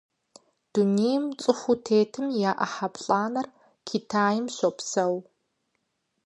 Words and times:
Дунейм 0.73 1.23
цӀыхуу 1.41 1.77
тетым 1.85 2.27
я 2.49 2.51
Ӏыхьэ 2.59 2.87
плӀанэр 2.93 3.47
Китайм 3.87 4.45
щопсэу. 4.55 5.15